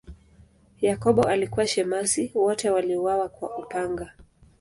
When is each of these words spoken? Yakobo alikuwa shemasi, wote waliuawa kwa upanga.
Yakobo 0.81 1.23
alikuwa 1.23 1.67
shemasi, 1.67 2.31
wote 2.35 2.69
waliuawa 2.69 3.29
kwa 3.29 3.57
upanga. 3.57 4.11